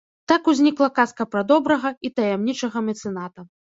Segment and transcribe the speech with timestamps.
[0.31, 3.39] Так узнікла казка пра добрага і таямнічага мецэната.